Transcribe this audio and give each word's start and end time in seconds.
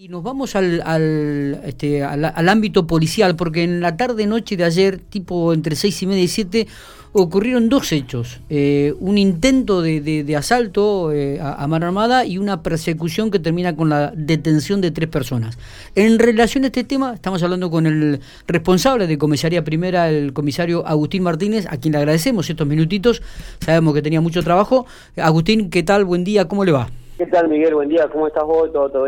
Y 0.00 0.06
nos 0.06 0.22
vamos 0.22 0.54
al, 0.54 0.80
al, 0.86 1.60
este, 1.64 2.04
al, 2.04 2.48
ámbito 2.48 2.86
policial, 2.86 3.34
porque 3.34 3.64
en 3.64 3.80
la 3.80 3.96
tarde-noche 3.96 4.56
de 4.56 4.62
ayer, 4.62 4.98
tipo 5.00 5.52
entre 5.52 5.74
seis 5.74 6.00
y 6.00 6.06
media 6.06 6.22
y 6.22 6.28
siete, 6.28 6.68
ocurrieron 7.10 7.68
dos 7.68 7.90
hechos. 7.90 8.38
Eh, 8.48 8.94
un 9.00 9.18
intento 9.18 9.82
de, 9.82 10.36
asalto 10.36 11.10
eh, 11.10 11.40
a, 11.42 11.66
mano 11.66 11.86
armada 11.86 12.24
y 12.24 12.38
una 12.38 12.62
persecución 12.62 13.32
que 13.32 13.40
termina 13.40 13.74
con 13.74 13.88
la 13.88 14.12
detención 14.14 14.80
de 14.80 14.92
tres 14.92 15.08
personas. 15.08 15.58
En 15.96 16.20
relación 16.20 16.62
a 16.62 16.68
este 16.68 16.84
tema, 16.84 17.14
estamos 17.14 17.42
hablando 17.42 17.68
con 17.68 17.84
el 17.88 18.20
responsable 18.46 19.08
de 19.08 19.18
Comisaría 19.18 19.64
Primera, 19.64 20.08
el 20.10 20.32
comisario 20.32 20.86
Agustín 20.86 21.24
Martínez, 21.24 21.66
a 21.68 21.76
quien 21.76 21.90
le 21.90 21.98
agradecemos 21.98 22.48
estos 22.48 22.68
minutitos. 22.68 23.20
Sabemos 23.58 23.94
que 23.94 24.02
tenía 24.02 24.20
mucho 24.20 24.44
trabajo. 24.44 24.86
Agustín, 25.16 25.70
¿qué 25.70 25.82
tal? 25.82 26.04
Buen 26.04 26.22
día, 26.22 26.46
¿cómo 26.46 26.64
le 26.64 26.70
va? 26.70 26.88
¿Qué 27.18 27.26
tal, 27.26 27.48
Miguel? 27.48 27.74
Buen 27.74 27.88
día. 27.88 28.08
¿Cómo 28.12 28.28
estás 28.28 28.44
vos? 28.44 28.72
¿Todo 28.72 28.92
tu 28.92 29.00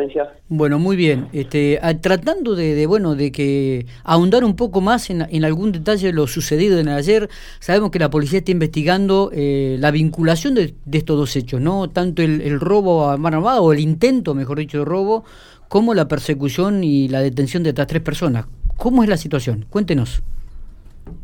Bueno, 0.48 0.80
muy 0.80 0.96
bien. 0.96 1.29
Este, 1.32 1.79
tratando 2.02 2.56
de, 2.56 2.84
bueno, 2.88 3.14
de 3.14 3.30
que 3.30 3.86
ahondar 4.02 4.43
un 4.43 4.57
poco 4.57 4.80
más 4.80 5.11
en, 5.11 5.44
algún 5.44 5.71
detalle 5.71 6.08
de 6.08 6.12
lo 6.12 6.26
sucedido 6.26 6.80
en 6.80 6.88
ayer, 6.88 7.29
sabemos 7.61 7.93
que 7.93 8.00
la 8.00 8.11
policía 8.11 8.40
está 8.40 8.50
investigando 8.50 9.30
eh, 9.32 9.76
la 9.79 9.93
vinculación 9.93 10.57
de, 10.57 10.75
estos 10.90 11.16
dos 11.16 11.36
hechos, 11.36 11.61
¿no? 11.61 11.88
Tanto 11.88 12.22
el, 12.22 12.58
robo 12.58 13.11
a 13.11 13.16
mano 13.16 13.36
armada, 13.36 13.61
o 13.61 13.72
el 13.72 13.79
intento, 13.79 14.35
mejor 14.35 14.58
dicho, 14.58 14.79
de 14.80 14.86
robo, 14.86 15.22
como 15.68 15.94
la 15.94 16.08
persecución 16.08 16.82
y 16.82 17.07
la 17.07 17.21
detención 17.21 17.63
de 17.63 17.68
estas 17.68 17.86
tres 17.86 18.02
personas. 18.02 18.46
¿Cómo 18.77 19.04
es 19.04 19.08
la 19.08 19.18
situación? 19.18 19.66
Cuéntenos. 19.71 20.21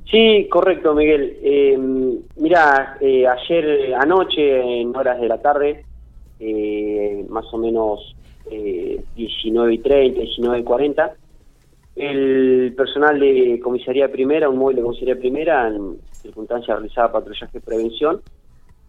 Sí, 0.09 0.47
correcto, 0.53 0.95
Miguel. 0.95 1.37
Eh, 1.42 1.77
mira, 2.37 2.97
eh, 3.00 3.27
ayer 3.27 3.92
anoche, 3.98 4.83
en 4.83 4.95
horas 4.95 5.20
de 5.20 5.27
la 5.27 5.42
tarde, 5.42 5.84
eh, 6.41 7.25
más 7.29 7.47
o 7.53 7.59
menos 7.59 8.17
eh, 8.51 9.03
19 9.15 9.75
y 9.75 9.79
30, 9.79 10.21
19 10.21 10.59
y 10.59 10.65
40. 10.65 11.15
El 11.97 12.75
personal 12.77 13.19
de 13.19 13.59
comisaría 13.62 14.11
primera, 14.12 14.51
un 14.51 14.59
móvil 14.59 14.77
de 14.77 14.83
comisaría 14.83 15.19
primera, 15.19 15.69
en 15.69 15.97
circunstancias 16.12 16.77
realizada 16.77 17.12
patrullaje 17.12 17.59
de 17.59 17.65
prevención, 17.65 18.20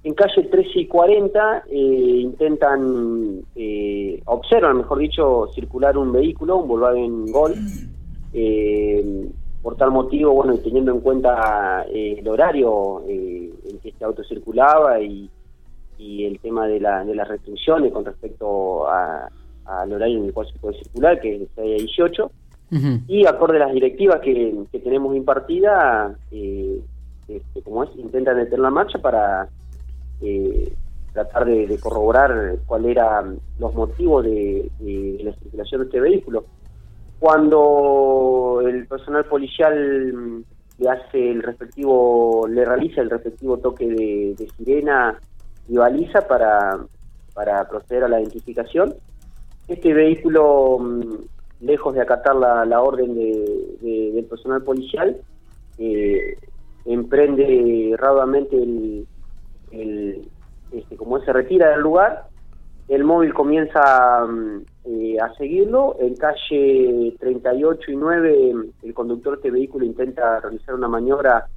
en 0.04 0.14
calle 0.14 0.44
13 0.44 0.80
y 0.80 0.88
40 0.88 1.64
eh, 1.70 1.76
intentan, 2.22 3.42
eh, 3.56 4.22
observan, 4.26 4.78
mejor 4.78 5.00
dicho, 5.00 5.50
circular 5.54 5.98
un 5.98 6.12
vehículo, 6.12 6.58
un 6.58 6.68
Volkswagen 6.68 7.32
Gol, 7.32 7.56
eh, 8.34 9.30
por 9.62 9.76
tal 9.76 9.92
motivo, 9.92 10.32
bueno, 10.34 10.58
teniendo 10.60 10.92
en 10.92 11.02
cuenta 11.02 11.86
el 11.92 12.26
horario 12.28 13.04
en 13.06 13.80
que 13.80 13.90
este 13.90 14.06
auto 14.06 14.24
circulaba 14.24 15.02
y 15.02 15.30
y 15.98 16.26
el 16.26 16.40
tema 16.40 16.68
de, 16.68 16.80
la, 16.80 17.04
de 17.04 17.16
las 17.16 17.28
restricciones 17.28 17.92
con 17.92 18.06
respecto 18.06 18.88
al 18.90 19.94
horario 19.94 20.20
en 20.20 20.26
el 20.26 20.34
cual 20.34 20.48
se 20.52 20.60
puede 20.60 20.78
circular, 20.80 21.20
que 21.20 21.44
es 21.44 21.56
de 21.56 21.64
18, 21.64 22.32
y 23.08 23.26
acorde 23.26 23.58
a 23.58 23.66
las 23.66 23.74
directivas 23.74 24.20
que, 24.22 24.54
tenemos 24.84 25.16
impartidas, 25.16 26.18
eh, 26.32 26.82
este, 27.28 27.62
como 27.62 27.84
es, 27.84 27.90
intentan 27.96 28.38
detener 28.38 28.60
la 28.60 28.70
marcha 28.70 29.00
para 29.00 29.48
eh, 30.22 30.74
tratar 31.14 31.46
de, 31.46 31.78
corroborar 31.80 32.58
cuáles 32.66 32.92
eran 32.92 33.40
los 33.60 33.74
motivos 33.74 34.26
de, 34.26 34.70
la 35.24 35.34
circulación 35.34 35.82
de 35.82 35.86
este 35.86 36.00
vehículo. 36.00 36.46
Cuando 37.20 38.62
el 38.66 38.86
personal 38.86 39.26
policial 39.26 40.44
le 40.78 40.90
hace 40.90 41.32
el 41.32 41.42
respectivo, 41.42 42.48
le 42.50 42.64
realiza 42.66 43.02
el 43.02 43.10
respectivo 43.10 43.58
toque 43.58 43.88
de 43.88 44.48
sirena 44.58 45.18
y 45.68 45.78
baliza 45.78 46.28
para, 46.28 46.78
para 47.34 47.68
proceder 47.68 48.04
a 48.04 48.08
la 48.08 48.20
identificación. 48.20 48.96
Este 49.68 49.94
vehículo, 49.94 50.80
mm, 50.80 51.02
lejos 51.62 51.94
de 51.94 52.02
acatar 52.02 52.36
la, 52.36 52.66
la 52.66 52.82
orden 52.82 53.16
de, 53.16 54.12
del 54.14 54.26
personal 54.26 54.64
policial, 54.64 55.18
eh, 55.78 56.38
emprende 56.86 57.96
rauamente 57.98 58.56
el, 58.56 59.08
el 59.72 60.30
este, 60.72 60.98
como 60.98 61.20
se 61.20 61.32
retira 61.34 61.70
del 61.70 61.82
lugar, 61.82 62.28
el 62.88 63.04
móvil 63.04 63.34
comienza 63.34 64.26
mm, 64.26 64.62
eh, 64.86 65.20
a 65.20 65.34
seguirlo, 65.36 65.98
en 66.00 66.16
calle 66.16 67.16
38 67.20 67.92
y 67.92 67.96
9 67.96 68.56
el 68.84 68.94
conductor 68.94 69.34
de 69.34 69.38
este 69.38 69.52
vehículo 69.52 69.86
intenta 69.86 70.40
realizar 70.40 70.76
una 70.76 70.88
maniobra 70.88 71.48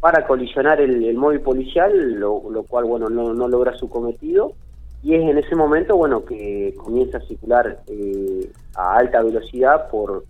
para 0.00 0.26
colisionar 0.26 0.80
el, 0.80 1.14
móvil 1.14 1.40
policial, 1.40 2.14
lo, 2.14 2.40
cual 2.68 2.84
bueno 2.84 3.08
no, 3.08 3.34
no, 3.34 3.48
logra 3.48 3.76
su 3.76 3.88
cometido. 3.88 4.52
Y 5.02 5.14
es 5.14 5.22
en 5.22 5.38
ese 5.38 5.54
momento 5.54 5.96
bueno 5.96 6.24
que 6.24 6.74
comienza 6.76 7.18
a 7.18 7.22
circular 7.22 7.80
eh, 7.86 8.50
a 8.74 8.96
alta 8.96 9.22
velocidad 9.22 9.88
por 9.90 10.24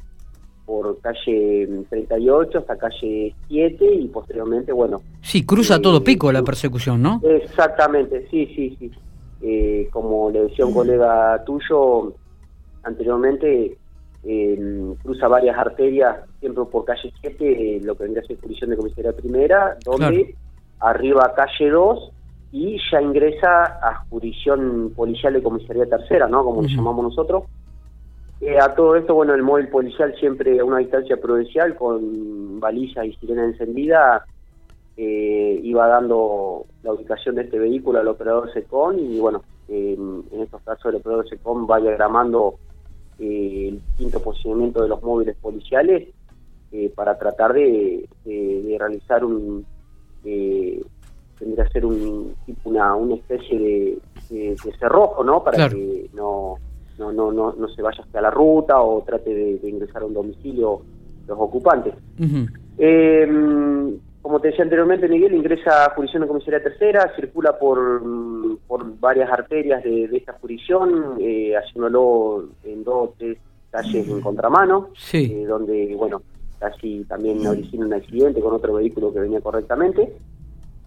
por 0.66 1.00
calle 1.00 1.68
38 1.88 2.58
hasta 2.58 2.76
calle 2.76 3.34
7 3.46 3.94
y 3.94 4.08
posteriormente 4.08 4.72
bueno 4.72 5.00
sí 5.22 5.46
cruza 5.46 5.80
todo 5.80 5.98
eh, 5.98 6.00
pico 6.00 6.32
la 6.32 6.42
persecución 6.42 7.00
no 7.00 7.20
exactamente 7.22 8.26
sí 8.28 8.46
sí 8.46 8.76
sí. 8.76 8.90
Eh, 9.42 9.88
como 9.92 10.28
le 10.30 10.42
decía 10.42 10.66
un 10.66 10.74
colega 10.74 11.42
tuyo 11.44 12.14
anteriormente 12.82 13.78
cruza 15.02 15.28
varias 15.28 15.56
arterias, 15.56 16.16
siempre 16.40 16.64
por 16.64 16.84
calle 16.84 17.12
7, 17.20 17.80
lo 17.82 17.94
que 17.94 18.04
vendría 18.04 18.24
a 18.24 18.26
ser 18.26 18.36
jurisdicción 18.36 18.70
de 18.70 18.76
comisaría 18.76 19.12
primera, 19.12 19.76
donde 19.84 20.34
arriba 20.80 21.32
calle 21.34 21.70
2 21.70 22.10
y 22.52 22.78
ya 22.90 23.00
ingresa 23.00 23.78
a 23.82 24.04
jurisdicción 24.08 24.92
policial 24.96 25.34
de 25.34 25.42
comisaría 25.42 25.86
tercera, 25.86 26.26
¿no? 26.26 26.44
Como 26.44 26.62
lo 26.62 26.68
llamamos 26.68 27.04
nosotros. 27.04 27.44
Eh, 28.40 28.58
a 28.58 28.74
todo 28.74 28.96
esto, 28.96 29.14
bueno, 29.14 29.34
el 29.34 29.42
móvil 29.42 29.68
policial 29.68 30.14
siempre 30.18 30.60
a 30.60 30.64
una 30.64 30.78
distancia 30.78 31.16
prudencial 31.16 31.74
con 31.74 32.60
balizas 32.60 33.06
y 33.06 33.14
sirena 33.14 33.44
encendida 33.44 34.24
eh, 34.96 35.60
iba 35.62 35.86
dando 35.86 36.66
la 36.82 36.92
ubicación 36.92 37.36
de 37.36 37.42
este 37.42 37.58
vehículo 37.58 37.98
al 37.98 38.08
operador 38.08 38.52
SECON 38.52 38.98
y 38.98 39.18
bueno, 39.18 39.42
en 39.68 40.24
estos 40.32 40.62
casos 40.62 40.86
el 40.86 40.96
operador 40.96 41.28
SECON 41.28 41.66
va 41.68 41.80
diagramando 41.80 42.58
eh, 43.18 43.68
el 43.68 43.80
quinto 43.96 44.20
posicionamiento 44.20 44.82
de 44.82 44.88
los 44.88 45.02
móviles 45.02 45.36
policiales 45.36 46.08
eh, 46.72 46.92
para 46.94 47.18
tratar 47.18 47.52
de, 47.54 48.08
realizar 48.78 49.24
un 49.24 49.64
eh, 50.24 50.82
tendría 51.38 51.64
que 51.64 51.72
ser 51.72 51.86
un 51.86 52.34
una, 52.64 52.94
una 52.94 53.14
especie 53.14 54.00
de, 54.28 54.56
cerrojo 54.78 55.22
no 55.22 55.42
para 55.44 55.68
que 55.68 56.10
no 56.12 56.56
no, 56.98 57.12
no 57.12 57.32
no 57.32 57.52
no 57.52 57.68
se 57.68 57.82
vaya 57.82 58.02
hacia 58.02 58.20
la 58.20 58.30
ruta 58.30 58.80
o 58.80 59.02
trate 59.02 59.32
de, 59.32 59.68
ingresar 59.68 60.02
a 60.02 60.06
un 60.06 60.14
domicilio 60.14 60.82
los 61.26 61.38
ocupantes 61.38 61.94
como 64.26 64.40
te 64.40 64.48
decía 64.48 64.64
anteriormente, 64.64 65.08
Miguel 65.08 65.34
ingresa 65.34 65.84
a 65.84 65.90
jurisdicción 65.90 66.22
de 66.22 66.26
comisaría 66.26 66.60
tercera, 66.60 67.12
circula 67.14 67.56
por, 67.56 68.02
por 68.66 68.98
varias 68.98 69.30
arterias 69.30 69.84
de, 69.84 70.10
esta 70.12 70.32
jurisdicción, 70.32 71.16
eh, 71.20 71.54
haciéndolo 71.56 72.48
en 72.64 72.82
dos 72.82 72.94
o 72.94 73.14
tres 73.16 73.38
calles 73.70 74.08
en 74.08 74.20
contramano, 74.20 74.88
eh, 75.12 75.44
donde, 75.46 75.94
bueno, 75.94 76.22
casi 76.58 77.04
también 77.04 77.46
origina 77.46 77.86
un 77.86 77.94
accidente 77.94 78.40
con 78.40 78.52
otro 78.52 78.74
vehículo 78.74 79.14
que 79.14 79.20
venía 79.20 79.40
correctamente. 79.40 80.12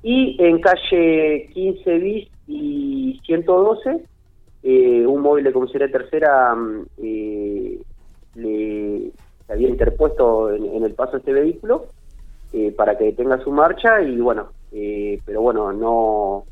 Y 0.04 0.36
en 0.38 0.60
calle 0.60 1.50
15 1.54 1.98
bis 1.98 2.28
y 2.46 3.22
112, 3.26 4.04
eh, 4.64 5.06
un 5.08 5.22
móvil 5.22 5.46
de 5.46 5.54
comisaría 5.54 5.90
tercera 5.90 6.54
mm, 6.56 6.86
eh, 7.02 7.80
le, 8.36 9.12
había 9.48 9.70
interpuesto 9.70 10.52
en, 10.52 10.66
en 10.66 10.84
el 10.84 10.94
paso 10.94 11.14
de 11.14 11.18
este 11.20 11.32
vehículo 11.32 11.86
eh, 12.52 12.74
para 12.76 12.98
que 12.98 13.04
detenga 13.04 13.40
su 13.44 13.52
marcha 13.52 14.02
y 14.02 14.18
bueno, 14.18 14.48
eh, 14.72 15.20
pero 15.24 15.42
bueno, 15.42 15.72
no 15.72 16.46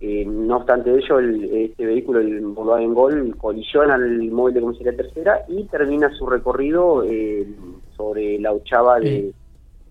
eh, 0.00 0.24
no 0.24 0.56
obstante 0.56 0.90
ello, 0.90 1.18
el, 1.18 1.44
este 1.44 1.84
vehículo, 1.84 2.20
el 2.20 2.40
Volkswagen 2.40 2.94
Gol, 2.94 3.36
colisiona 3.36 3.96
el 3.96 4.30
móvil 4.30 4.54
de 4.54 4.60
comisaría 4.62 4.96
tercera 4.96 5.44
y 5.46 5.64
termina 5.64 6.10
su 6.14 6.24
recorrido 6.24 7.04
sobre 7.94 8.38
la 8.38 8.52
ochava 8.52 9.00
de, 9.00 9.34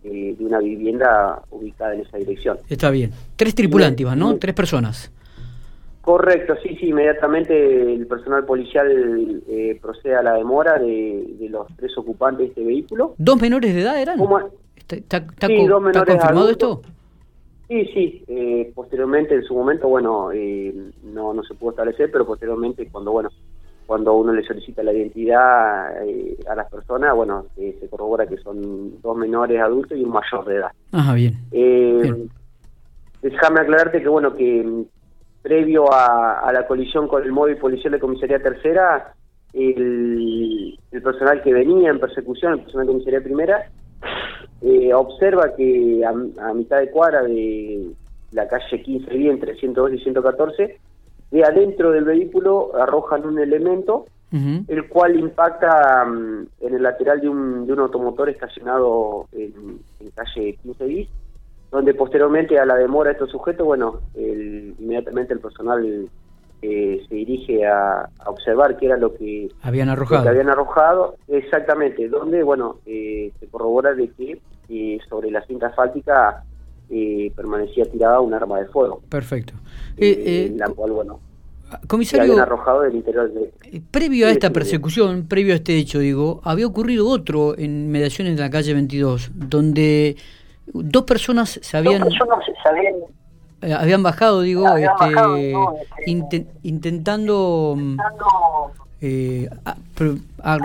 de, 0.02 0.36
una 0.40 0.58
vivienda 0.58 1.44
ubicada 1.52 1.94
en 1.94 2.02
esa 2.02 2.18
dirección. 2.18 2.58
Está 2.68 2.90
bien. 2.90 3.12
Tres 3.36 3.54
tripulantes, 3.54 4.08
¿no? 4.16 4.38
Tres 4.38 4.56
personas. 4.56 5.12
Correcto, 6.02 6.56
sí, 6.64 6.76
sí, 6.80 6.88
inmediatamente 6.88 7.94
el 7.94 8.08
personal 8.08 8.44
policial 8.44 9.44
procede 9.82 10.16
a 10.16 10.24
la 10.24 10.34
demora 10.34 10.80
de, 10.80 11.48
los 11.48 11.68
tres 11.76 11.96
ocupantes 11.96 12.40
de 12.40 12.46
este 12.46 12.64
vehículo. 12.64 13.14
¿Dos 13.20 13.40
menores 13.40 13.76
de 13.76 13.82
edad 13.82 14.02
eran? 14.02 14.18
¿Está, 14.90 15.26
confirmado 15.26 16.50
esto? 16.50 16.82
Sí, 17.68 17.86
sí. 17.94 18.24
Eh, 18.28 18.72
posteriormente, 18.74 19.36
en 19.36 19.44
su 19.44 19.54
momento, 19.54 19.90
bueno, 19.90 20.32
eh, 20.32 20.74
no, 21.04 21.34
no 21.34 21.44
se 21.44 21.54
pudo 21.56 21.72
establecer, 21.72 22.10
pero 22.12 22.26
posteriormente, 22.26 22.88
cuando 22.90 23.12
bueno, 23.12 23.30
cuando 23.86 24.14
uno 24.14 24.34
le 24.34 24.44
solicita 24.44 24.84
la 24.84 24.94
identidad 24.94 26.06
eh, 26.08 26.38
a 26.50 26.56
las 26.56 26.70
personas, 26.72 27.14
bueno, 27.16 27.46
se 27.56 27.90
corrobora 27.90 28.28
que 28.28 28.38
son 28.38 29.02
dos 29.02 29.18
menores 29.18 29.62
adultos 29.62 29.98
y 29.98 30.04
un 30.04 30.12
mayor 30.12 30.46
de 30.46 30.56
edad. 30.56 30.72
Ajá, 30.92 31.14
bien. 31.14 31.38
Déjame 33.22 33.62
aclararte 33.62 34.02
que, 34.02 34.10
bueno, 34.10 34.36
que 34.36 34.86
previo 35.42 35.86
a, 35.92 36.52
la 36.54 36.68
colisión 36.68 37.08
con 37.08 37.24
el 37.24 37.32
móvil 37.32 37.58
policial 37.58 37.94
de 37.94 38.00
comisaría 38.00 38.40
tercera, 38.40 39.14
el, 39.54 40.78
personal 40.92 41.42
que 41.42 41.54
venía 41.54 41.90
en 41.90 42.00
persecución, 42.00 42.54
el 42.54 42.60
personal 42.62 42.88
de 42.88 42.94
comisaría 42.94 43.24
primera, 43.24 43.70
eh, 44.62 44.94
observa 44.94 45.56
que 45.56 46.04
a, 46.06 46.54
mitad 46.54 46.80
de 46.80 46.90
cuadra 46.90 47.24
de 47.24 47.92
la 48.32 48.48
calle 48.48 48.82
15 48.82 49.30
entre 49.30 49.56
102 49.56 49.94
y 49.94 50.00
114, 50.00 50.80
de 51.32 51.44
adentro 51.44 51.92
del 51.92 52.06
vehículo 52.06 52.72
arrojan 52.76 53.26
un 53.26 53.40
elemento, 53.40 54.06
el 54.32 54.90
cual 54.90 55.18
impacta 55.18 56.04
mm, 56.06 56.48
en 56.60 56.76
el 56.76 56.84
lateral 56.84 57.22
de 57.22 57.30
un, 57.30 57.66
de 57.66 57.74
un 57.74 57.80
automotor 57.80 58.30
estacionado 58.30 59.28
en, 59.32 59.80
calle 60.14 60.58
15 60.64 60.86
bis, 60.86 61.10
donde 61.72 61.94
posteriormente 61.94 62.60
a 62.60 62.66
la 62.66 62.76
demora 62.76 63.10
de 63.10 63.14
estos 63.14 63.32
sujetos, 63.32 63.66
bueno, 63.66 64.02
inmediatamente 64.16 65.34
el 65.34 65.40
personal 65.40 66.10
eh, 66.62 67.06
se 67.08 67.16
dirige 67.16 67.66
a, 67.66 68.10
observar 68.26 68.78
qué 68.78 68.88
era 68.88 68.98
lo 68.98 69.14
que 69.14 69.50
habían 69.62 69.90
arrojado. 69.90 70.28
habían 70.28 70.50
arrojado, 70.50 71.16
exactamente, 71.28 72.10
donde, 72.10 72.44
bueno, 72.44 72.78
eh, 72.86 73.32
se 73.40 73.48
corrobora 73.48 73.94
de 73.94 74.10
que 74.10 74.42
eh, 74.70 75.00
sobre 75.08 75.32
la 75.32 75.42
cinta 75.44 75.68
asfáltica 75.68 76.44
permanecía 77.36 77.84
tirada 77.86 78.22
un 78.22 78.34
arma 78.34 78.60
de 78.60 78.66
fuego. 78.68 79.02
Perfecto. 79.10 79.54
la 79.98 80.70
cual, 80.70 80.92
bueno, 80.94 81.20
Comisario, 81.88 82.42
arrojado 82.42 82.82
del 82.82 82.96
interior 82.96 83.30
de... 83.32 83.82
Previo 83.92 84.28
a 84.28 84.32
esta 84.32 84.52
persecución, 84.52 85.28
previo 85.28 85.54
a 85.54 85.58
este 85.58 85.78
hecho, 85.78 86.00
digo, 86.00 86.40
había 86.44 86.66
ocurrido 86.66 87.10
otro 87.10 87.58
en 87.58 87.92
mediaciones 87.92 88.38
de 88.38 88.42
la 88.42 88.50
calle 88.50 88.74
22, 88.74 89.32
donde 89.34 90.16
dos 90.68 91.04
personas 91.04 91.60
se 91.62 91.78
habían... 91.78 92.00
Dos 92.00 92.10
personas 92.18 92.46
se 92.46 92.70
habían 92.70 92.96
eh, 93.62 93.74
habían 93.74 94.04
bajado, 94.04 94.42
digo, 94.42 94.68
este, 94.78 95.54
este 96.06 96.48
intentando 96.64 97.78
eh, 99.00 99.48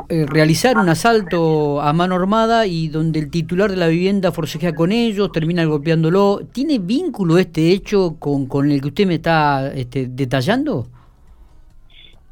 eh, 0.08 0.26
realizar 0.26 0.78
un 0.78 0.88
asalto 0.88 1.82
a 1.82 1.92
mano 1.92 2.14
armada 2.14 2.66
y 2.66 2.88
donde 2.88 3.18
el 3.18 3.30
titular 3.30 3.70
de 3.70 3.76
la 3.76 3.88
vivienda 3.88 4.32
forcejea 4.32 4.74
con 4.74 4.90
ellos, 4.90 5.32
termina 5.32 5.64
golpeándolo. 5.64 6.40
¿Tiene 6.52 6.78
vínculo 6.78 7.38
este 7.38 7.70
hecho 7.70 8.16
con, 8.18 8.46
con 8.46 8.70
el 8.70 8.80
que 8.80 8.88
usted 8.88 9.06
me 9.06 9.16
está 9.16 9.72
este, 9.74 10.06
detallando? 10.06 10.86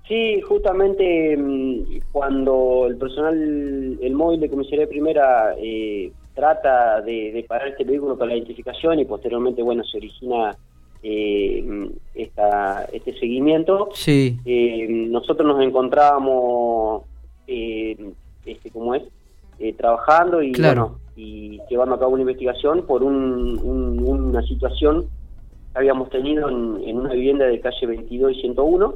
Sí, 0.08 0.40
justamente 0.40 1.36
mm, 1.36 2.00
cuando 2.10 2.86
el 2.88 2.96
personal, 2.96 3.98
el 4.00 4.12
móvil 4.14 4.40
de 4.40 4.50
comisaría 4.50 4.88
primera 4.88 5.54
eh, 5.56 6.10
trata 6.34 7.00
de, 7.02 7.44
parar 7.48 7.68
este 7.68 7.84
vehículo 7.84 8.16
para 8.16 8.30
la 8.30 8.36
identificación 8.36 8.98
y 8.98 9.04
posteriormente, 9.04 9.62
bueno, 9.62 9.84
se 9.84 9.98
origina 9.98 10.56
eh, 11.02 11.90
esta, 12.14 12.84
este 12.92 13.18
seguimiento. 13.18 13.88
Sí. 13.94 14.38
Eh, 14.44 14.86
nosotros 14.88 15.46
nos 15.46 15.62
encontrábamos, 15.62 17.04
eh, 17.46 18.12
este, 18.44 18.70
como 18.70 18.94
es, 18.94 19.02
eh, 19.58 19.74
trabajando 19.74 20.42
y, 20.42 20.52
y 21.16 21.60
llevando 21.68 21.94
a 21.94 21.98
cabo 21.98 22.12
una 22.12 22.22
investigación 22.22 22.86
por 22.86 23.02
una 23.02 24.42
situación 24.42 25.06
que 25.72 25.78
habíamos 25.78 26.08
tenido 26.08 26.48
en, 26.48 26.96
una 26.96 27.12
vivienda 27.12 27.44
de 27.44 27.60
calle 27.60 27.86
22 27.86 28.32
y 28.32 28.40
101. 28.40 28.94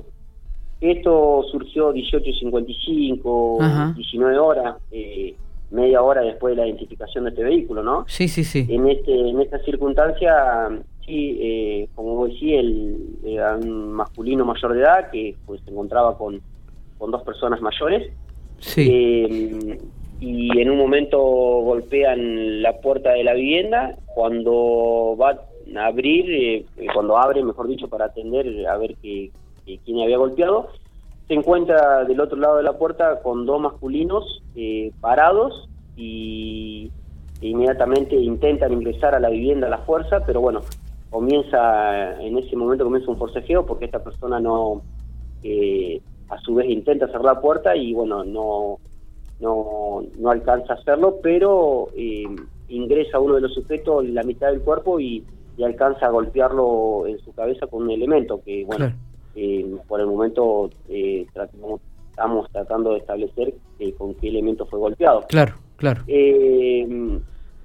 Esto 0.81 1.45
surgió 1.51 1.93
18.55, 1.93 3.95
19 3.95 4.39
horas. 4.39 4.77
Eh, 4.91 5.37
media 5.75 6.03
hora 6.03 6.23
después 6.23 6.57
de 6.57 6.63
la 6.63 6.67
identificación 6.67 7.25
de 7.25 7.31
este 7.31 7.45
vehículo, 7.45 7.83
¿no? 7.83 8.05
Sí, 8.09 8.29
sí, 8.29 8.45
sí. 8.45 8.67
En, 8.69 8.89
este, 8.89 9.13
en 9.13 9.41
esta 9.41 9.59
circunstancia, 9.61 10.69
sí, 11.05 11.39
eh, 11.41 11.89
como 11.95 12.15
vos 12.17 12.31
decís, 12.31 12.53
el, 12.55 12.97
era 13.25 13.57
un 13.57 13.93
masculino 13.93 14.45
mayor 14.45 14.75
de 14.75 14.81
edad 14.81 15.11
que 15.11 15.37
pues 15.47 15.61
se 15.65 15.71
encontraba 15.71 16.17
con, 16.17 16.41
con 16.99 17.11
dos 17.11 17.23
personas 17.23 17.61
mayores. 17.61 18.11
Sí. 18.59 18.89
Eh, 18.91 19.79
y 20.21 20.59
en 20.59 20.71
un 20.71 20.79
momento 20.79 21.21
golpean 21.21 22.63
la 22.63 22.81
puerta 22.81 23.11
de 23.13 23.25
la 23.25 23.35
vivienda, 23.35 23.97
cuando 24.15 25.17
va 25.21 25.31
a 25.77 25.87
abrir, 25.87 26.25
eh, 26.31 26.65
cuando 26.95 27.19
abre, 27.19 27.43
mejor 27.43 27.69
dicho, 27.69 27.89
para 27.89 28.07
atender 28.07 28.67
a 28.67 28.77
ver 28.79 28.95
que, 29.03 29.31
quién 29.85 30.01
había 30.01 30.19
golpeado, 30.19 30.69
se 31.27 31.35
encuentra 31.35 32.05
del 32.05 32.21
otro 32.21 32.39
lado 32.39 32.57
de 32.57 32.63
la 32.63 32.75
puerta 32.75 33.21
con 33.23 33.47
dos 33.47 33.61
masculinos 33.61 34.43
eh, 34.55 34.93
parados 35.01 35.69
y 35.97 36.91
inmediatamente 37.41 38.17
intentan 38.17 38.73
ingresar 38.73 39.15
a 39.15 39.21
la 39.21 39.31
vivienda 39.31 39.67
a 39.67 39.71
la 39.71 39.79
fuerza, 39.79 40.25
pero 40.27 40.41
bueno, 40.41 40.63
comienza, 41.11 42.21
en 42.21 42.39
ese 42.39 42.57
momento 42.57 42.85
comienza 42.85 43.11
un 43.11 43.19
forcejeo 43.19 43.65
porque 43.65 43.85
esta 43.87 44.03
persona 44.03 44.41
no, 44.41 44.83
eh, 45.43 46.01
a 46.29 46.39
su 46.41 46.55
vez 46.55 46.69
intenta 46.69 47.07
cerrar 47.07 47.25
la 47.25 47.41
puerta 47.41 47.77
y 47.77 47.93
bueno, 47.93 48.25
no, 48.25 48.79
no, 49.41 50.03
no 50.19 50.31
alcanza 50.31 50.75
a 50.75 50.77
hacerlo, 50.77 51.19
pero 51.23 51.89
eh, 51.97 52.25
ingresa 52.69 53.19
uno 53.19 53.37
de 53.37 53.43
los 53.43 53.55
sujetos 53.55 54.05
la 54.09 54.23
mitad 54.23 54.49
del 54.51 54.61
cuerpo 54.61 55.01
y, 55.01 55.25
alcanza 55.65 56.07
a 56.07 56.11
golpearlo 56.11 57.07
en 57.07 57.17
su 57.21 57.33
cabeza 57.33 57.69
con 57.69 57.85
un 57.85 57.93
elemento 57.93 58.43
que, 58.45 58.65
bueno, 58.65 58.93
eh, 59.37 59.77
por 59.89 60.01
el 60.01 60.07
momento 60.07 60.71
eh, 60.89 61.27
estamos 61.27 62.51
tratando 62.53 62.93
de 62.93 62.99
establecer 62.99 63.55
eh, 63.81 63.93
con 63.95 64.15
qué 64.15 64.29
elemento 64.29 64.67
fue 64.67 64.79
golpeado. 64.79 65.25
Claro, 65.29 65.55
claro. 65.77 66.03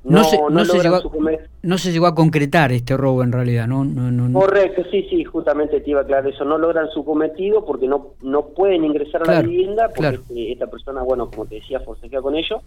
no, 0.03 0.23
se, 0.23 1.91
llegó 1.91 2.07
a, 2.07 2.15
concretar 2.15 2.71
este 2.71 2.97
robo 2.97 3.21
en 3.21 3.31
realidad, 3.31 3.67
¿no? 3.67 3.85
Correcto, 4.33 4.83
sí, 4.89 5.05
sí, 5.09 5.23
justamente 5.23 5.79
te 5.81 5.91
iba 5.91 5.99
a 5.99 6.03
aclarar 6.03 6.27
eso. 6.27 6.43
No 6.43 6.57
logran 6.57 6.89
su 6.89 7.05
cometido 7.05 7.63
porque 7.63 7.87
no 7.87 8.13
no 8.23 8.47
pueden 8.47 8.83
ingresar 8.83 9.29
a 9.29 9.33
la 9.33 9.41
vivienda 9.43 9.89
porque 9.95 10.51
esta 10.51 10.65
persona, 10.67 11.03
bueno, 11.03 11.29
como 11.29 11.45
te 11.45 11.55
decía, 11.55 11.79
forcejea 11.81 12.21
con 12.21 12.35
ellos. 12.35 12.61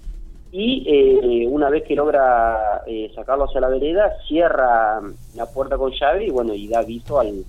Y 0.54 1.46
una 1.46 1.70
vez 1.70 1.82
que 1.84 1.96
logra 1.96 2.82
sacarlo 3.16 3.44
hacia 3.44 3.62
la 3.62 3.68
vereda, 3.68 4.12
cierra 4.28 5.00
la 5.34 5.46
puerta 5.46 5.78
con 5.78 5.90
llave 5.92 6.26
y, 6.26 6.30
bueno, 6.30 6.52
y 6.52 6.68
da 6.68 6.80
aviso 6.80 7.18
al, 7.18 7.42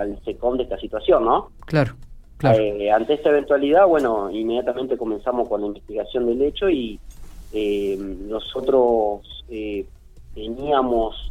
al 0.00 0.22
SECOM 0.24 0.56
de 0.56 0.64
esta 0.64 0.78
situación, 0.78 1.24
¿no? 1.24 1.50
Claro, 1.66 1.94
claro. 2.36 2.58
Eh, 2.58 2.90
ante 2.90 3.14
esta 3.14 3.30
eventualidad, 3.30 3.86
bueno, 3.86 4.30
inmediatamente 4.30 4.96
comenzamos 4.96 5.48
con 5.48 5.60
la 5.60 5.66
investigación 5.68 6.26
del 6.26 6.42
hecho 6.42 6.68
y 6.68 6.98
eh, 7.52 7.96
nosotros 8.28 9.44
eh, 9.48 9.84
teníamos 10.34 11.30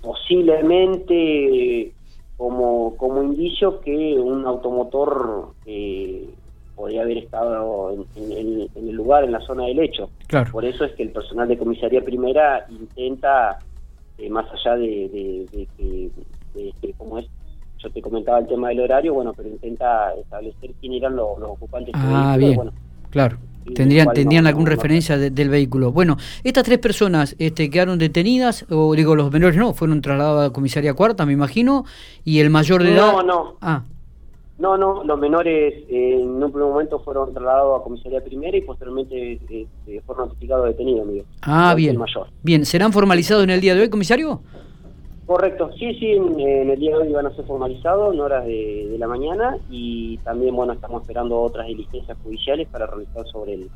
posiblemente 0.00 1.92
como, 2.38 2.96
como 2.96 3.22
indicio 3.22 3.80
que 3.80 4.18
un 4.18 4.46
automotor 4.46 5.52
podría 6.74 7.02
haber 7.02 7.18
estado 7.18 7.92
en, 8.16 8.70
el 8.74 8.92
lugar, 8.92 9.24
en 9.24 9.32
la 9.32 9.40
zona 9.40 9.64
del 9.64 9.80
hecho. 9.80 10.08
Claro. 10.26 10.50
Por 10.52 10.64
eso 10.64 10.86
es 10.86 10.92
que 10.92 11.02
el 11.02 11.10
personal 11.10 11.48
de 11.48 11.58
comisaría 11.58 12.02
primera 12.02 12.64
intenta, 12.70 13.58
más 14.30 14.46
allá 14.52 14.76
de, 14.76 15.46
de, 15.52 15.68
que, 15.76 16.10
de, 16.54 16.94
cómo 16.96 17.18
es, 17.18 17.26
yo 17.78 17.90
te 17.90 18.02
comentaba 18.02 18.38
el 18.38 18.46
tema 18.46 18.68
del 18.68 18.80
horario, 18.80 19.14
bueno, 19.14 19.32
pero 19.34 19.48
intenta 19.48 20.12
establecer 20.14 20.70
quién 20.80 20.94
eran 20.94 21.16
los, 21.16 21.38
ocupantes 21.40 21.94
ah, 21.96 22.36
Bien. 22.38 22.56
Bueno, 22.56 22.72
claro. 23.10 23.38
Tendrían, 23.74 24.08
tendrían 24.14 24.46
alguna 24.46 24.70
referencia 24.70 25.18
del 25.18 25.48
vehículo. 25.50 25.92
Bueno, 25.92 26.16
estas 26.42 26.64
tres 26.64 26.78
personas 26.78 27.36
este, 27.38 27.68
quedaron 27.68 27.98
detenidas, 27.98 28.64
o 28.70 28.94
digo, 28.94 29.14
los 29.14 29.30
menores 29.30 29.58
no, 29.58 29.74
fueron 29.74 30.00
trasladados 30.00 30.40
a 30.40 30.44
la 30.44 30.52
comisaría 30.52 30.94
cuarta, 30.94 31.26
me 31.26 31.34
imagino, 31.34 31.84
y 32.24 32.40
el 32.40 32.48
mayor 32.48 32.82
de 32.82 32.94
edad. 32.94 33.12
No, 33.12 33.22
no. 33.22 33.56
Ah. 33.60 33.82
No, 34.58 34.76
no, 34.76 35.04
los 35.04 35.18
menores 35.20 35.84
eh, 35.88 36.18
en 36.20 36.42
un 36.42 36.50
primer 36.50 36.68
momento 36.68 36.98
fueron 36.98 37.32
trasladados 37.32 37.80
a 37.80 37.84
comisaría 37.84 38.20
primera 38.24 38.56
y 38.56 38.62
posteriormente 38.62 39.34
eh, 39.34 39.66
eh, 39.86 40.02
fueron 40.04 40.28
notificados 40.28 40.66
detenidos, 40.66 41.06
amigo. 41.06 41.24
Ah, 41.42 41.74
bien. 41.76 41.96
Mayor. 41.96 42.26
Bien, 42.42 42.64
¿serán 42.64 42.92
formalizados 42.92 43.44
en 43.44 43.50
el 43.50 43.60
día 43.60 43.76
de 43.76 43.82
hoy, 43.82 43.88
comisario? 43.88 44.42
Correcto, 45.28 45.70
sí, 45.78 45.94
sí, 46.00 46.12
en, 46.12 46.70
el 46.70 46.80
día 46.80 46.96
de 46.96 47.02
hoy 47.02 47.12
van 47.12 47.26
a 47.26 47.36
ser 47.36 47.44
formalizados 47.44 48.14
en 48.14 48.20
horas 48.20 48.46
de, 48.46 48.96
la 48.98 49.06
mañana 49.06 49.58
y 49.68 50.16
también, 50.24 50.56
bueno, 50.56 50.72
estamos 50.72 51.02
esperando 51.02 51.38
otras 51.38 51.66
diligencias 51.66 52.16
judiciales 52.24 52.66
para 52.68 52.86
realizar 52.86 53.26
sobre 53.26 53.52
el 53.52 53.70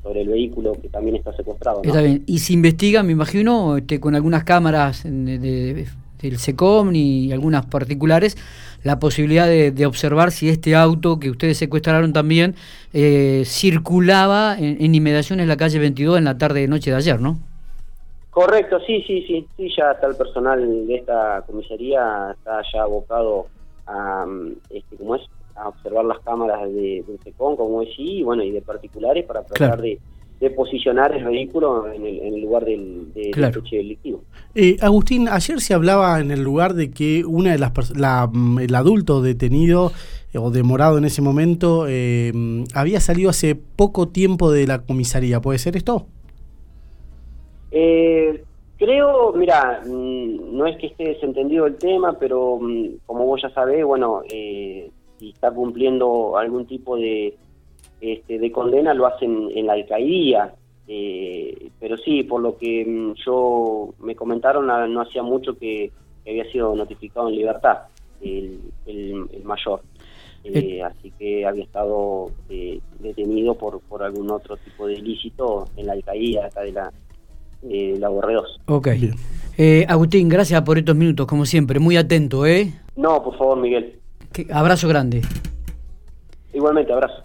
sobre 0.00 0.20
el 0.20 0.28
vehículo 0.28 0.74
que 0.80 0.88
también 0.88 1.16
está 1.16 1.32
secuestrado. 1.32 1.80
Está 1.82 2.02
bien, 2.02 2.22
y 2.26 2.38
se 2.38 2.52
investiga, 2.52 3.02
me 3.02 3.10
imagino, 3.10 3.78
este, 3.78 3.98
con 3.98 4.14
algunas 4.14 4.44
cámaras 4.44 5.02
de, 5.02 5.88
del 6.20 6.38
SECOM 6.38 6.94
y 6.94 7.32
algunas 7.32 7.66
particulares, 7.66 8.36
la 8.84 9.00
posibilidad 9.00 9.48
de, 9.48 9.86
observar 9.86 10.30
si 10.30 10.50
este 10.50 10.76
auto 10.76 11.18
que 11.18 11.30
ustedes 11.30 11.58
secuestraron 11.58 12.12
también 12.12 12.54
eh, 12.92 13.42
circulaba 13.44 14.56
en, 14.56 14.76
en 14.80 14.94
inmediaciones 14.94 15.48
la 15.48 15.56
calle 15.56 15.80
22 15.80 16.18
en 16.18 16.24
la 16.24 16.38
tarde 16.38 16.60
de 16.60 16.68
noche 16.68 16.92
de 16.92 16.96
ayer, 16.96 17.20
¿no? 17.20 17.40
Correcto, 18.32 18.80
sí, 18.86 19.04
sí, 19.06 19.22
sí, 19.26 19.46
sí, 19.58 19.68
ya 19.76 19.92
está 19.92 20.06
el 20.06 20.16
personal 20.16 20.86
de 20.86 20.94
esta 20.94 21.44
comisaría, 21.46 22.34
está 22.34 22.62
ya 22.72 22.82
abocado 22.82 23.46
a, 23.86 24.24
mm, 24.24 24.52
este, 24.70 24.96
¿cómo 24.96 25.16
es? 25.16 25.22
a 25.54 25.68
observar 25.68 26.06
las 26.06 26.18
cámaras 26.20 26.62
de, 26.62 27.04
del 27.06 27.18
SECON, 27.22 27.56
como 27.56 27.80
decía, 27.80 28.10
y 28.10 28.22
bueno, 28.22 28.42
y 28.42 28.50
de 28.50 28.62
particulares 28.62 29.26
para 29.26 29.42
tratar 29.42 29.82
de, 29.82 29.98
de 30.40 30.50
posicionar 30.50 31.14
el 31.14 31.24
vehículo 31.24 31.92
en 31.92 32.06
el, 32.06 32.40
lugar 32.40 32.64
del, 32.64 33.12
de, 33.12 33.32
claro. 33.32 33.62
delictivo. 33.70 34.22
Eh, 34.54 34.78
Agustín, 34.80 35.28
ayer 35.28 35.60
se 35.60 35.74
hablaba 35.74 36.18
en 36.18 36.30
el 36.30 36.42
lugar 36.42 36.72
de 36.72 36.90
que 36.90 37.26
una 37.26 37.52
de 37.52 37.58
las 37.58 37.96
la, 37.96 38.30
mm, 38.32 38.60
el 38.60 38.74
adulto 38.74 39.20
detenido 39.20 39.92
eh, 40.32 40.38
o 40.38 40.50
demorado 40.50 40.96
en 40.96 41.04
ese 41.04 41.20
momento 41.20 41.84
eh, 41.86 42.32
había 42.74 43.00
salido 43.00 43.28
hace 43.28 43.54
poco 43.54 44.08
tiempo 44.08 44.50
de 44.50 44.66
la 44.66 44.78
comisaría. 44.80 45.40
¿Puede 45.40 45.58
ser 45.58 45.76
esto? 45.76 46.06
Creo, 48.78 49.32
mira, 49.32 49.82
mm, 49.86 50.56
no 50.56 50.66
es 50.66 50.76
que 50.76 50.88
esté 50.88 51.04
desentendido 51.04 51.66
el 51.66 51.76
tema, 51.76 52.18
pero 52.18 52.58
mm, 52.60 52.98
como 53.06 53.26
vos 53.26 53.42
ya 53.42 53.50
sabés, 53.50 53.84
bueno, 53.84 54.22
si 54.28 55.30
está 55.30 55.50
cumpliendo 55.50 56.36
algún 56.36 56.66
tipo 56.66 56.96
de 56.96 57.36
este, 58.02 58.40
de 58.40 58.50
condena 58.50 58.92
lo 58.94 59.06
hacen 59.06 59.48
en 59.54 59.66
la 59.66 59.74
alcaldía. 59.74 60.52
Eh, 60.88 61.70
pero 61.78 61.96
sí, 61.96 62.24
por 62.24 62.40
lo 62.40 62.58
que 62.58 62.84
mm, 62.84 63.14
yo 63.24 63.94
me 64.00 64.16
comentaron, 64.16 64.66
no 64.66 65.00
hacía 65.00 65.22
mucho 65.22 65.56
que, 65.56 65.92
había 66.26 66.44
sido 66.50 66.74
notificado 66.74 67.28
en 67.28 67.36
libertad 67.36 67.78
el, 68.20 68.60
mayor. 69.44 69.82
Eh, 70.44 70.50
eh. 70.78 70.82
así 70.82 71.12
que 71.12 71.46
había 71.46 71.62
estado 71.62 72.32
detenido 72.98 73.54
por, 73.54 73.80
por 73.82 74.02
algún 74.02 74.30
otro 74.32 74.56
tipo 74.56 74.88
de 74.88 74.94
ilícito 74.94 75.68
en 75.76 75.86
la 75.86 75.92
alcaldía 75.92 76.46
acá 76.46 76.62
de 76.62 76.72
la, 76.72 76.92
la 77.62 78.08
Borreos. 78.08 78.60
Ok. 78.66 78.88
Agustín, 79.88 80.28
gracias 80.28 80.60
por 80.62 80.78
estos 80.78 80.96
minutos, 80.96 81.26
como 81.26 81.46
siempre. 81.46 81.78
Muy 81.78 81.96
atento, 81.96 82.46
¿eh? 82.46 82.72
No, 82.96 83.22
por 83.22 83.36
favor, 83.38 83.58
Miguel. 83.58 83.98
abrazo 84.52 84.88
grande. 84.88 85.22
Igualmente, 86.52 86.92
abrazo. 86.92 87.14